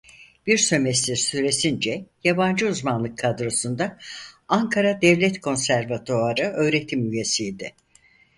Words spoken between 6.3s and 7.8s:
öğretim üyesiydi.